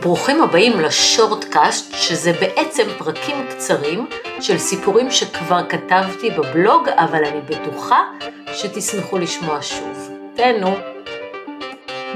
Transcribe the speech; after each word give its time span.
ברוכים 0.00 0.42
הבאים 0.42 0.80
לשורטקאסט, 0.80 1.94
שזה 1.94 2.32
בעצם 2.32 2.82
פרקים 2.98 3.36
קצרים 3.50 4.06
של 4.40 4.58
סיפורים 4.58 5.10
שכבר 5.10 5.60
כתבתי 5.68 6.30
בבלוג, 6.30 6.88
אבל 6.88 7.24
אני 7.24 7.40
בטוחה 7.40 8.00
שתשמחו 8.52 9.18
לשמוע 9.18 9.58
שוב. 9.62 10.10
תהנו. 10.34 10.74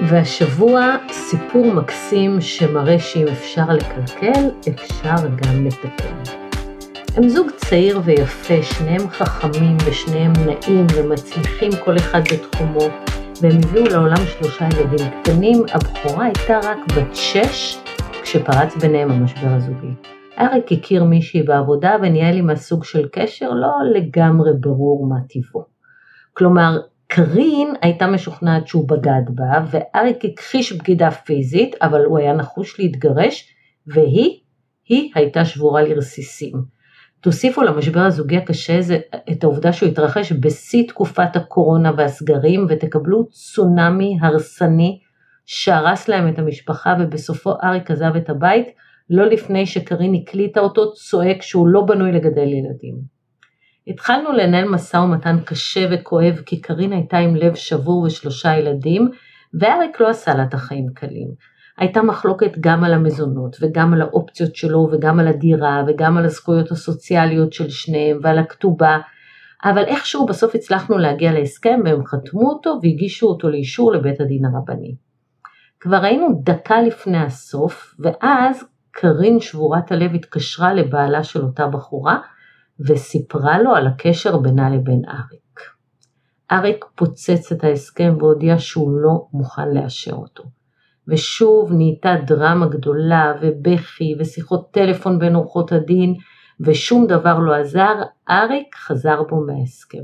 והשבוע 0.09 0.97
סיפור 1.13 1.67
מקסים 1.67 2.41
שמראה 2.41 2.99
שאם 2.99 3.29
אפשר 3.29 3.65
לקלקל, 3.69 4.51
אפשר 4.69 5.27
גם 5.37 5.67
לתקן. 5.67 6.35
הם 7.17 7.29
זוג 7.29 7.51
צעיר 7.57 8.01
ויפה, 8.05 8.63
שניהם 8.63 9.11
חכמים 9.11 9.77
ושניהם 9.85 10.33
נעים 10.33 10.87
ומצליחים 10.95 11.71
כל 11.85 11.97
אחד 11.97 12.21
בתחומו. 12.33 13.12
והם 13.41 13.59
הביאו 13.65 13.85
לעולם 13.85 14.27
שלושה 14.27 14.65
ילדים 14.65 15.23
קטנים, 15.23 15.63
הבכורה 15.75 16.25
הייתה 16.25 16.61
רק 16.63 16.79
בת 16.97 17.17
שש 17.17 17.79
כשפרץ 18.23 18.77
ביניהם 18.77 19.11
המשבר 19.11 19.49
הזוגי. 19.49 19.95
אריק 20.39 20.73
הכיר 20.73 21.05
מישהי 21.05 21.43
בעבודה 21.43 21.97
וניהל 22.03 22.37
עם 22.37 22.51
הסוג 22.51 22.85
של 22.85 23.09
קשר 23.13 23.51
לא 23.51 23.73
לגמרי 23.95 24.51
ברור 24.61 25.07
מה 25.07 25.17
טיבו. 25.29 25.65
כלומר, 26.33 26.79
קרין 27.07 27.75
הייתה 27.83 28.07
משוכנעת 28.07 28.69
שהוא 28.69 28.89
בגד 28.89 29.23
בה, 29.35 29.65
ואריק 29.71 30.25
הכחיש 30.25 30.73
בגידה 30.73 31.11
פיזית, 31.11 31.75
אבל 31.83 32.05
הוא 32.05 32.19
היה 32.19 32.33
נחוש 32.33 32.81
להתגרש, 32.81 33.55
והיא, 33.87 34.39
היא 34.89 35.11
הייתה 35.15 35.45
שבורה 35.45 35.83
לרסיסים. 35.83 36.82
תוסיפו 37.23 37.63
למשבר 37.63 38.01
הזוגי 38.01 38.37
הקשה 38.37 38.79
הזה 38.79 38.99
את 39.33 39.45
העובדה 39.45 39.73
שהוא 39.73 39.89
התרחש 39.89 40.33
בשיא 40.33 40.89
תקופת 40.89 41.37
הקורונה 41.37 41.93
והסגרים 41.97 42.67
ותקבלו 42.69 43.29
צונאמי 43.29 44.19
הרסני 44.21 45.01
שהרס 45.47 46.09
להם 46.09 46.29
את 46.29 46.39
המשפחה 46.39 46.95
ובסופו 47.01 47.53
אריק 47.63 47.91
עזב 47.91 48.17
את 48.17 48.31
הבית 48.31 48.67
לא 49.11 49.27
לפני 49.27 49.67
שקרין 49.67 50.15
הקליטה 50.15 50.61
אותו 50.61 50.93
צועק 50.93 51.43
שהוא 51.43 51.69
לא 51.69 51.81
בנוי 51.81 52.13
לגדל 52.13 52.49
ילדים. 52.49 52.95
התחלנו 53.87 54.33
לנהל 54.33 54.69
משא 54.69 54.97
ומתן 54.97 55.37
קשה 55.45 55.87
וכואב 55.91 56.37
כי 56.47 56.61
קרין 56.61 56.93
הייתה 56.93 57.19
עם 57.19 57.37
לב 57.37 57.55
שבור 57.55 58.03
ושלושה 58.03 58.59
ילדים 58.59 59.11
ואריק 59.61 60.01
לא 60.01 60.09
עשה 60.09 60.35
לה 60.35 60.43
את 60.43 60.55
החיים 60.55 60.87
קלים. 60.95 61.29
הייתה 61.83 62.03
מחלוקת 62.03 62.53
גם 62.61 62.85
על 62.85 62.95
המזונות 62.95 63.57
וגם 63.61 63.93
על 63.93 64.03
האופציות 64.03 64.57
שלו 64.57 64.89
וגם 64.93 65.21
על 65.21 65.29
הדירה 65.29 65.83
וגם 65.87 66.17
על 66.17 66.25
הזכויות 66.25 66.71
הסוציאליות 66.71 67.53
של 67.53 67.71
שניהם 67.71 68.19
ועל 68.23 68.39
הכתובה, 68.39 68.99
אבל 69.65 69.85
איכשהו 69.85 70.27
בסוף 70.27 70.55
הצלחנו 70.55 70.99
להגיע 70.99 71.33
להסכם 71.33 71.81
והם 71.85 72.07
חתמו 72.07 72.49
אותו 72.49 72.79
והגישו 72.83 73.27
אותו 73.27 73.51
לאישור 73.51 73.93
לבית 73.93 74.21
הדין 74.21 74.45
הרבני. 74.45 74.95
כבר 75.81 76.05
היינו 76.05 76.41
דקה 76.43 76.81
לפני 76.81 77.19
הסוף 77.19 77.95
ואז 77.99 78.65
קרין 78.91 79.41
שבורת 79.41 79.93
הלב 79.93 80.15
התקשרה 80.15 80.75
לבעלה 80.75 81.25
של 81.25 81.43
אותה 81.43 81.67
בחורה 81.67 82.19
וסיפרה 82.81 83.63
לו 83.63 83.75
על 83.75 83.87
הקשר 83.87 84.39
בינה 84.39 84.71
לבין 84.71 85.03
אריק. 85.09 85.61
אריק 86.53 86.85
פוצץ 86.95 87.53
את 87.53 87.65
ההסכם 87.65 88.15
והודיע 88.19 88.55
שהוא 88.59 88.91
לא 88.91 89.27
מוכן 89.33 89.69
לאשר 89.75 90.13
אותו. 90.13 90.62
ושוב 91.09 91.73
נהייתה 91.73 92.15
דרמה 92.27 92.67
גדולה 92.67 93.33
ובכי 93.43 94.15
ושיחות 94.19 94.71
טלפון 94.71 95.19
בין 95.19 95.35
עורכות 95.35 95.73
הדין 95.73 96.15
ושום 96.61 97.07
דבר 97.07 97.39
לא 97.39 97.55
עזר, 97.55 97.95
אריק 98.31 98.75
חזר 98.75 99.23
בו 99.23 99.47
מההסכם. 99.47 100.03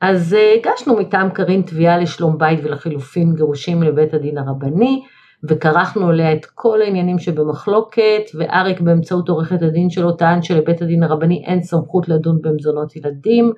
אז 0.00 0.34
אה, 0.34 0.54
הגשנו 0.54 0.96
מטעם 0.96 1.30
קרין 1.30 1.62
תביעה 1.62 1.98
לשלום 1.98 2.38
בית 2.38 2.60
ולחילופין 2.64 3.34
גירושים 3.34 3.82
לבית 3.82 4.14
הדין 4.14 4.38
הרבני 4.38 5.02
וכרכנו 5.48 6.08
עליה 6.08 6.32
את 6.32 6.46
כל 6.54 6.82
העניינים 6.82 7.18
שבמחלוקת 7.18 8.22
ואריק 8.38 8.80
באמצעות 8.80 9.28
עורכת 9.28 9.62
הדין 9.62 9.90
שלו 9.90 10.12
טען 10.12 10.42
שלבית 10.42 10.82
הדין 10.82 11.02
הרבני 11.02 11.44
אין 11.46 11.62
סמכות 11.62 12.08
לדון 12.08 12.38
במזונות 12.42 12.96
ילדים 12.96 13.52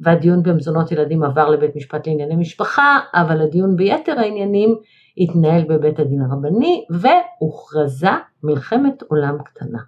והדיון 0.00 0.42
במזונות 0.42 0.92
ילדים 0.92 1.22
עבר 1.22 1.50
לבית 1.50 1.76
משפט 1.76 2.06
לענייני 2.06 2.36
משפחה 2.36 2.98
אבל 3.14 3.40
הדיון 3.40 3.76
ביתר 3.76 4.18
העניינים 4.18 4.76
התנהל 5.18 5.64
בבית 5.68 5.98
הדין 5.98 6.22
הרבני 6.22 6.84
והוכרזה 6.90 8.10
מלחמת 8.42 9.02
עולם 9.02 9.42
קטנה. 9.44 9.78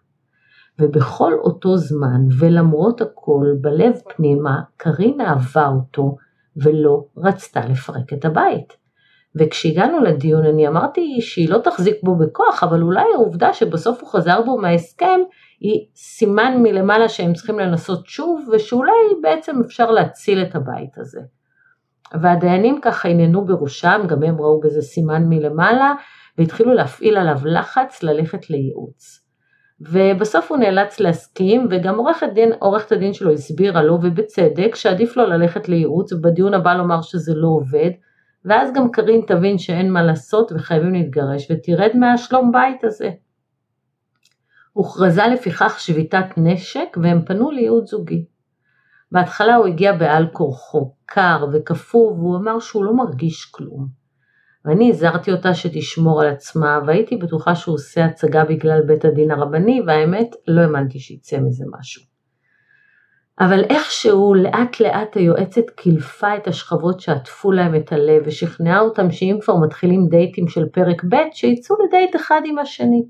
ובכל 0.81 1.33
אותו 1.35 1.77
זמן 1.77 2.21
ולמרות 2.39 3.01
הכל 3.01 3.47
בלב 3.61 3.93
פנימה 4.17 4.61
קרין 4.77 5.21
אהבה 5.21 5.69
אותו 5.69 6.17
ולא 6.57 7.05
רצתה 7.17 7.61
לפרק 7.67 8.13
את 8.13 8.25
הבית. 8.25 8.77
וכשהגענו 9.37 10.01
לדיון 10.01 10.47
אני 10.47 10.69
אמרתי 10.69 11.21
שהיא 11.21 11.51
לא 11.51 11.59
תחזיק 11.59 11.97
בו 12.03 12.17
בכוח 12.17 12.65
אבל 12.65 12.83
אולי 12.83 13.05
העובדה 13.15 13.53
שבסוף 13.53 14.01
הוא 14.01 14.11
חזר 14.11 14.43
בו 14.43 14.59
מההסכם 14.59 15.21
היא 15.61 15.87
סימן 15.97 16.63
מלמעלה 16.63 17.09
שהם 17.09 17.33
צריכים 17.33 17.59
לנסות 17.59 18.07
שוב 18.07 18.49
ושאולי 18.53 18.93
בעצם 19.23 19.61
אפשר 19.67 19.91
להציל 19.91 20.43
את 20.43 20.55
הבית 20.55 20.99
הזה. 20.99 21.21
והדיינים 22.23 22.81
ככה 22.83 23.09
הננו 23.09 23.45
בראשם, 23.45 24.01
גם 24.09 24.23
הם 24.23 24.41
ראו 24.41 24.61
בזה 24.61 24.83
סימן 24.83 25.25
מלמעלה, 25.29 25.95
והתחילו 26.39 26.75
להפעיל 26.75 27.17
עליו 27.17 27.39
לחץ 27.45 28.03
ללכת 28.03 28.51
לייעוץ. 28.51 29.25
ובסוף 29.81 30.51
הוא 30.51 30.59
נאלץ 30.59 31.01
להסכים, 31.01 31.67
וגם 31.71 31.99
עורכת, 31.99 32.29
דין, 32.35 32.53
עורכת 32.59 32.93
הדין 32.93 33.13
שלו 33.13 33.33
הסבירה 33.33 33.83
לו, 33.83 33.99
ובצדק, 34.03 34.75
שעדיף 34.75 35.17
לו 35.17 35.27
ללכת 35.27 35.69
לייעוץ, 35.69 36.13
ובדיון 36.13 36.55
הבא 36.55 36.75
לומר 36.75 37.03
שזה 37.03 37.33
לא 37.35 37.49
עובד, 37.49 37.91
ואז 38.45 38.73
גם 38.73 38.91
קרין 38.91 39.21
תבין 39.27 39.59
שאין 39.59 39.93
מה 39.93 40.03
לעשות 40.03 40.53
וחייבים 40.53 40.93
להתגרש, 40.93 41.51
ותרד 41.51 41.91
מהשלום 41.95 42.53
בית 42.53 42.85
הזה. 42.85 43.11
הוכרזה 44.73 45.23
לפיכך 45.33 45.81
שביתת 45.81 46.27
נשק, 46.37 46.97
והם 47.03 47.23
פנו 47.25 47.51
לייעוץ 47.51 47.91
זוגי. 47.91 48.25
בהתחלה 49.13 49.55
הוא 49.57 49.67
הגיע 49.67 49.93
בעל 49.93 50.27
כורחו, 50.33 50.95
קר 51.07 51.47
וקפוא, 51.53 52.13
והוא 52.13 52.37
אמר 52.37 52.59
שהוא 52.59 52.85
לא 52.85 52.97
מרגיש 52.97 53.45
כלום. 53.45 53.87
ואני 54.65 54.91
הזהרתי 54.91 55.33
אותה 55.33 55.55
שתשמור 55.55 56.23
על 56.23 56.29
עצמה, 56.29 56.81
והייתי 56.87 57.17
בטוחה 57.17 57.55
שהוא 57.55 57.75
עושה 57.75 58.05
הצגה 58.05 58.45
בגלל 58.45 58.81
בית 58.87 59.05
הדין 59.05 59.31
הרבני, 59.31 59.83
והאמת, 59.87 60.35
לא 60.49 60.61
האמנתי 60.61 60.99
שיצא 60.99 61.39
מזה 61.41 61.65
משהו. 61.79 62.03
אבל 63.41 63.65
איכשהו 63.65 64.35
לאט 64.35 64.81
לאט 64.81 65.17
היועצת 65.17 65.71
קילפה 65.71 66.37
את 66.37 66.47
השכבות 66.47 67.01
שעטפו 67.01 67.53
להם 67.53 67.75
את 67.75 67.93
הלב 67.93 68.23
ושכנעה 68.27 68.81
אותם 68.81 69.11
שאם 69.11 69.39
כבר 69.43 69.57
מתחילים 69.57 70.07
דייטים 70.09 70.49
של 70.49 70.67
פרק 70.73 71.05
ב' 71.05 71.17
שיצאו 71.33 71.77
לדייט 71.87 72.17
אחד 72.17 72.41
עם 72.45 72.59
השני. 72.59 73.03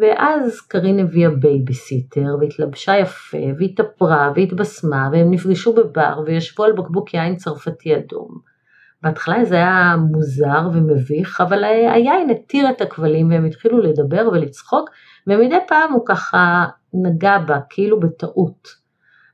ואז 0.00 0.60
קרין 0.60 0.98
הביאה 0.98 1.30
בייביסיטר 1.30 2.36
והתלבשה 2.40 2.96
יפה 2.96 3.38
והתאפרה 3.58 4.32
והתבשמה 4.36 5.08
והם 5.12 5.30
נפגשו 5.30 5.74
בבר 5.74 6.22
וישבו 6.26 6.64
על 6.64 6.72
בקבוק 6.72 7.14
יין 7.14 7.36
צרפתי 7.36 7.96
אדום. 7.96 8.54
בהתחלה 9.02 9.44
זה 9.44 9.54
היה 9.54 9.96
מוזר 10.10 10.68
ומביך 10.72 11.40
אבל 11.40 11.64
היין 11.64 12.30
התיר 12.30 12.70
את 12.70 12.80
הכבלים 12.80 13.30
והם 13.30 13.44
התחילו 13.44 13.78
לדבר 13.78 14.28
ולצחוק 14.32 14.90
ומדי 15.26 15.58
פעם 15.68 15.92
הוא 15.92 16.02
ככה 16.06 16.64
נגע 16.94 17.38
בה 17.38 17.58
כאילו 17.70 18.00
בטעות. 18.00 18.68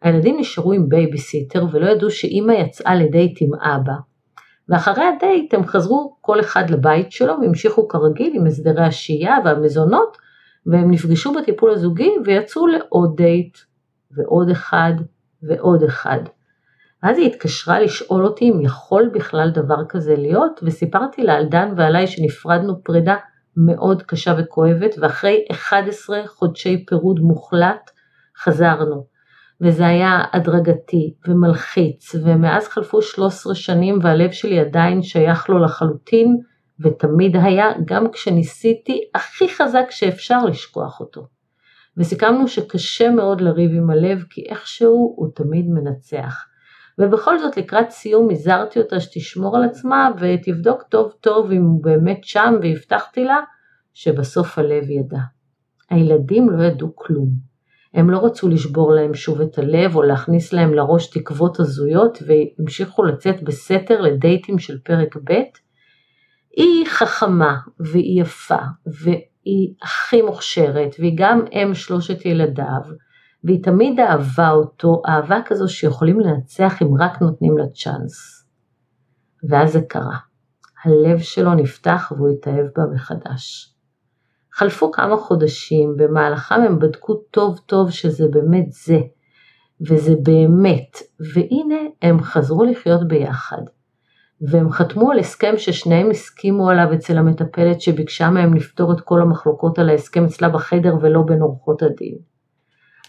הילדים 0.03 0.37
נשארו 0.39 0.73
עם 0.73 0.89
בייביסיטר 0.89 1.65
ולא 1.73 1.91
ידעו 1.91 2.11
שאימא 2.11 2.53
יצאה 2.53 2.95
לדייט 2.95 3.39
עם 3.41 3.55
אבא. 3.55 3.93
ואחרי 4.69 5.05
הדייט 5.05 5.55
הם 5.55 5.67
חזרו 5.67 6.17
כל 6.21 6.41
אחד 6.41 6.71
לבית 6.71 7.13
שלו 7.13 7.35
והמשיכו 7.41 7.89
כרגיל 7.89 8.33
עם 8.35 8.47
הסדרי 8.47 8.85
השהייה 8.85 9.37
והמזונות 9.45 10.17
והם 10.67 10.91
נפגשו 10.91 11.33
בטיפול 11.33 11.71
הזוגי 11.71 12.11
ויצאו 12.25 12.67
לעוד 12.67 13.17
דייט 13.17 13.59
ועוד 14.11 14.51
אחד 14.51 14.93
ועוד 15.43 15.83
אחד. 15.83 16.21
אז 17.03 17.19
היא 17.19 17.27
התקשרה 17.27 17.81
לשאול 17.81 18.25
אותי 18.25 18.45
אם 18.51 18.61
יכול 18.61 19.11
בכלל 19.15 19.51
דבר 19.51 19.85
כזה 19.89 20.17
להיות 20.17 20.61
וסיפרתי 20.63 21.23
לה 21.23 21.35
על 21.35 21.47
דן 21.47 21.73
ועליי 21.77 22.07
שנפרדנו 22.07 22.85
פרידה 22.85 23.17
מאוד 23.57 24.03
קשה 24.03 24.35
וכואבת 24.39 24.95
ואחרי 24.99 25.45
11 25.51 26.23
חודשי 26.27 26.87
פירוד 26.87 27.21
מוחלט 27.21 27.91
חזרנו. 28.39 29.07
וזה 29.61 29.87
היה 29.87 30.25
הדרגתי 30.33 31.15
ומלחיץ 31.29 32.15
ומאז 32.15 32.69
חלפו 32.69 33.03
13 33.03 33.55
שנים 33.55 33.99
והלב 34.03 34.31
שלי 34.31 34.61
עדיין 34.61 35.03
שייך 35.03 35.49
לו 35.49 35.59
לחלוטין 35.59 36.39
ותמיד 36.81 37.37
היה 37.37 37.67
גם 37.85 38.11
כשניסיתי 38.13 39.01
הכי 39.15 39.49
חזק 39.49 39.91
שאפשר 39.91 40.45
לשכוח 40.45 41.01
אותו. 41.01 41.27
וסיכמנו 41.97 42.49
שקשה 42.49 43.11
מאוד 43.11 43.41
לריב 43.41 43.71
עם 43.75 43.91
הלב 43.91 44.25
כי 44.31 44.45
איכשהו 44.49 45.15
הוא 45.17 45.29
תמיד 45.35 45.67
מנצח. 45.69 46.47
ובכל 46.99 47.39
זאת 47.39 47.57
לקראת 47.57 47.91
סיום 47.91 48.31
הזהרתי 48.31 48.79
אותה 48.79 49.01
שתשמור 49.01 49.57
על 49.57 49.65
עצמה 49.65 50.11
ותבדוק 50.19 50.83
טוב 50.83 51.13
טוב 51.21 51.51
אם 51.51 51.63
הוא 51.63 51.85
באמת 51.85 52.25
שם 52.25 52.55
והבטחתי 52.63 53.25
לה 53.25 53.41
שבסוף 53.95 54.59
הלב 54.59 54.91
ידע. 54.91 55.19
הילדים 55.91 56.51
לא 56.51 56.63
ידעו 56.63 56.97
כלום. 56.97 57.29
הם 57.95 58.11
לא 58.11 58.25
רצו 58.25 58.49
לשבור 58.49 58.93
להם 58.93 59.15
שוב 59.15 59.41
את 59.41 59.59
הלב 59.59 59.97
או 59.97 60.03
להכניס 60.03 60.53
להם 60.53 60.75
לראש 60.75 61.11
תקוות 61.11 61.61
הזויות 61.61 62.19
והמשיכו 62.27 63.03
לצאת 63.03 63.43
בסתר 63.43 64.01
לדייטים 64.01 64.59
של 64.59 64.79
פרק 64.79 65.17
ב' 65.17 65.33
היא 66.57 66.87
חכמה 66.87 67.59
והיא 67.81 68.23
יפה 68.23 68.63
והיא 68.87 69.75
הכי 69.83 70.23
מוכשרת 70.23 70.95
והיא 70.99 71.15
גם 71.17 71.45
אם 71.53 71.75
שלושת 71.75 72.27
ילדיו 72.27 72.83
והיא 73.45 73.63
תמיד 73.63 74.01
אהבה 74.01 74.51
אותו, 74.51 75.03
אהבה 75.09 75.39
כזו 75.45 75.69
שיכולים 75.69 76.21
לנצח 76.21 76.83
אם 76.83 76.89
רק 77.01 77.23
נותנים 77.23 77.59
לה 77.59 77.65
צ'אנס. 77.75 78.47
ואז 79.49 79.73
זה 79.73 79.81
קרה. 79.89 80.17
הלב 80.85 81.19
שלו 81.19 81.55
נפתח 81.55 82.13
והוא 82.17 82.29
התאהב 82.29 82.67
בה 82.77 82.83
מחדש. 82.95 83.75
חלפו 84.53 84.93
כמה 84.93 85.17
חודשים, 85.17 85.95
במהלכם 85.97 86.55
הם 86.55 86.79
בדקו 86.79 87.15
טוב 87.15 87.59
טוב 87.67 87.91
שזה 87.91 88.29
באמת 88.31 88.73
זה, 88.73 88.99
וזה 89.89 90.15
באמת, 90.23 90.97
והנה 91.35 91.81
הם 92.03 92.23
חזרו 92.23 92.65
לחיות 92.65 93.09
ביחד. 93.09 93.63
והם 94.41 94.71
חתמו 94.71 95.11
על 95.11 95.19
הסכם 95.19 95.55
ששניהם 95.57 96.11
הסכימו 96.11 96.71
עליו 96.71 96.95
אצל 96.95 97.19
המטפלת 97.19 97.81
שביקשה 97.81 98.31
מהם 98.31 98.55
לפתור 98.55 98.93
את 98.93 99.01
כל 99.01 99.21
המחלוקות 99.21 99.79
על 99.79 99.89
ההסכם 99.89 100.25
אצלה 100.25 100.49
בחדר 100.49 100.95
ולא 101.01 101.23
בין 101.23 101.41
עורכות 101.41 101.83
הדין. 101.83 102.15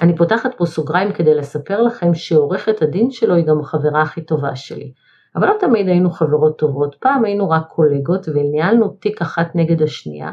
אני 0.01 0.15
פותחת 0.15 0.51
פה 0.57 0.65
סוגריים 0.65 1.13
כדי 1.13 1.35
לספר 1.35 1.81
לכם 1.81 2.13
שעורכת 2.13 2.81
הדין 2.81 3.11
שלו 3.11 3.35
היא 3.35 3.45
גם 3.45 3.59
החברה 3.59 4.01
הכי 4.01 4.21
טובה 4.21 4.55
שלי. 4.55 4.91
אבל 5.35 5.47
לא 5.47 5.53
תמיד 5.59 5.87
היינו 5.87 6.11
חברות 6.11 6.57
טובות, 6.57 6.95
פעם 6.99 7.25
היינו 7.25 7.49
רק 7.49 7.67
קולגות 7.67 8.27
וניהלנו 8.29 8.87
תיק 8.87 9.21
אחת 9.21 9.55
נגד 9.55 9.81
השנייה, 9.81 10.31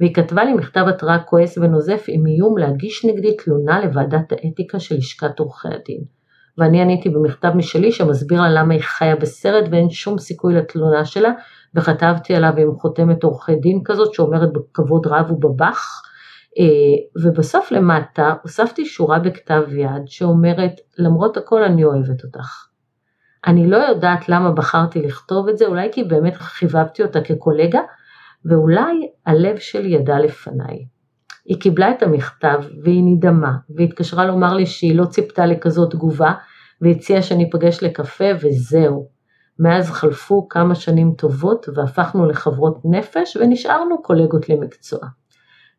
והיא 0.00 0.14
כתבה 0.14 0.44
לי 0.44 0.52
מכתב 0.52 0.84
התראה 0.88 1.18
כועס 1.18 1.58
ונוזף 1.58 2.04
עם 2.08 2.26
איום 2.26 2.58
להגיש 2.58 3.04
נגדי 3.04 3.36
תלונה 3.36 3.84
לוועדת 3.84 4.32
האתיקה 4.32 4.80
של 4.80 4.96
לשכת 4.96 5.38
עורכי 5.38 5.68
הדין. 5.68 6.17
ואני 6.58 6.82
עניתי 6.82 7.08
במכתב 7.08 7.48
משלי 7.54 7.92
שמסביר 7.92 8.40
לה 8.40 8.48
למה 8.48 8.74
היא 8.74 8.82
חיה 8.82 9.16
בסרט 9.16 9.64
ואין 9.70 9.90
שום 9.90 10.18
סיכוי 10.18 10.54
לתלונה 10.54 11.04
שלה, 11.04 11.30
וכתבתי 11.74 12.34
עליו 12.34 12.52
עם 12.56 12.74
חותמת 12.78 13.22
עורכי 13.22 13.56
דין 13.56 13.80
כזאת 13.84 14.14
שאומרת 14.14 14.52
בכבוד 14.52 15.06
רב 15.06 15.30
ובבח, 15.30 16.02
אה, 16.58 17.24
ובסוף 17.24 17.72
למטה 17.72 18.34
הוספתי 18.42 18.86
שורה 18.86 19.18
בכתב 19.18 19.62
יד 19.76 20.02
שאומרת 20.06 20.72
למרות 20.98 21.36
הכל 21.36 21.62
אני 21.62 21.84
אוהבת 21.84 22.24
אותך. 22.24 22.66
אני 23.46 23.70
לא 23.70 23.76
יודעת 23.76 24.28
למה 24.28 24.52
בחרתי 24.52 25.02
לכתוב 25.02 25.48
את 25.48 25.58
זה, 25.58 25.66
אולי 25.66 25.88
כי 25.92 26.04
באמת 26.04 26.36
חיבבתי 26.36 27.02
אותה 27.02 27.20
כקולגה, 27.20 27.80
ואולי 28.44 29.08
הלב 29.26 29.58
שלי 29.58 29.88
ידע 29.88 30.18
לפניי. 30.18 30.97
היא 31.48 31.60
קיבלה 31.60 31.90
את 31.90 32.02
המכתב 32.02 32.58
והיא 32.82 33.02
נדהמה 33.06 33.52
והתקשרה 33.76 34.26
לומר 34.26 34.54
לי 34.54 34.66
שהיא 34.66 34.96
לא 34.96 35.04
ציפתה 35.04 35.46
לכזאת 35.46 35.90
תגובה 35.90 36.32
והציעה 36.80 37.22
שניפגש 37.22 37.82
לקפה 37.82 38.24
וזהו. 38.40 39.08
מאז 39.58 39.90
חלפו 39.90 40.48
כמה 40.48 40.74
שנים 40.74 41.12
טובות 41.18 41.66
והפכנו 41.74 42.26
לחברות 42.26 42.78
נפש 42.84 43.36
ונשארנו 43.36 44.02
קולגות 44.02 44.48
למקצוע. 44.48 44.98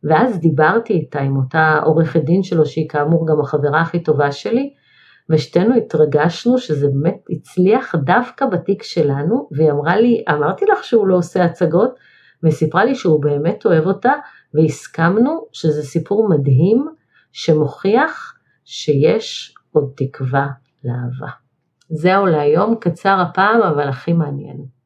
ואז 0.03 0.39
דיברתי 0.39 0.93
איתה 0.93 1.19
עם 1.19 1.37
אותה 1.37 1.79
עורכת 1.83 2.23
דין 2.23 2.43
שלו 2.43 2.65
שהיא 2.65 2.89
כאמור 2.89 3.27
גם 3.27 3.41
החברה 3.41 3.81
הכי 3.81 4.03
טובה 4.03 4.31
שלי 4.31 4.73
ושתינו 5.29 5.75
התרגשנו 5.75 6.57
שזה 6.57 6.87
באמת 6.87 7.19
הצליח 7.29 7.95
דווקא 7.95 8.45
בתיק 8.45 8.83
שלנו 8.83 9.49
והיא 9.51 9.71
אמרה 9.71 9.97
לי 9.97 10.23
אמרתי 10.29 10.65
לך 10.65 10.83
שהוא 10.83 11.07
לא 11.07 11.15
עושה 11.15 11.43
הצגות 11.45 11.95
והיא 12.43 12.53
סיפרה 12.53 12.85
לי 12.85 12.95
שהוא 12.95 13.21
באמת 13.21 13.65
אוהב 13.65 13.85
אותה 13.85 14.13
והסכמנו 14.53 15.45
שזה 15.51 15.83
סיפור 15.83 16.29
מדהים 16.29 16.87
שמוכיח 17.31 18.39
שיש 18.65 19.55
עוד 19.71 19.93
תקווה 19.95 20.47
לאהבה. 20.83 21.31
זהו 21.89 22.25
להיום, 22.25 22.75
קצר 22.81 23.21
הפעם 23.21 23.61
אבל 23.61 23.87
הכי 23.87 24.13
מעניין. 24.13 24.78